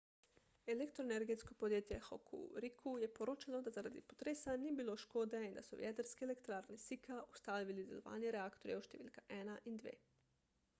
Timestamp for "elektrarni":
6.31-6.81